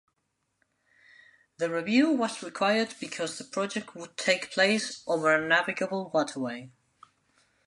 [1.57, 6.71] The review was required because the project would take place over a navigable waterway.